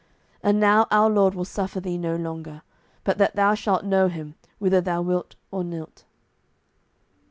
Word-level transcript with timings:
And 0.41 0.59
now 0.59 0.87
our 0.89 1.11
Lord 1.11 1.35
will 1.35 1.45
suffer 1.45 1.79
thee 1.79 1.95
no 1.99 2.15
longer, 2.15 2.63
but 3.03 3.19
that 3.19 3.35
thou 3.35 3.53
shalt 3.53 3.85
know 3.85 4.07
Him, 4.07 4.33
whether 4.57 4.81
thou 4.81 5.03
wilt 5.03 5.35
or 5.51 5.63
nilt. 5.63 6.05